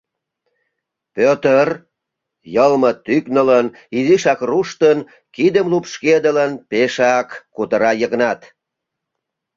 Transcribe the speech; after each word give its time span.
—Пӧтыр...— 1.15 1.67
йылме 2.55 2.91
тӱкнылын, 3.05 3.65
изишак 3.97 4.39
руштын, 4.49 4.99
кидым 5.35 5.65
лупшкедылын, 5.71 6.51
пешак 6.69 7.27
кутыра 7.55 7.91
Йыгнат. 8.01 8.41